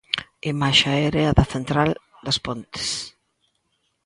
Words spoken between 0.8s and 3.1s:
aérea da central das Pontes.